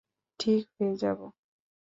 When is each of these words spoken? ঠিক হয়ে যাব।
ঠিক 0.39 0.63
হয়ে 0.75 0.93
যাব। 0.97 1.19